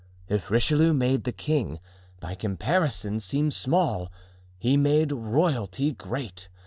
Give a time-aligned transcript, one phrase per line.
[0.27, 1.79] If Richelieu made the king,
[2.19, 4.11] by comparison, seem small,
[4.57, 6.49] he made royalty great.